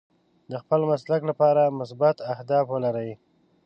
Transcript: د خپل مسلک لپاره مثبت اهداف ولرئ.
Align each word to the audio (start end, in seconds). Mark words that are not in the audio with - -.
د 0.51 0.53
خپل 0.63 0.81
مسلک 0.91 1.21
لپاره 1.29 1.73
مثبت 1.79 2.15
اهداف 2.33 2.65
ولرئ. 2.71 3.11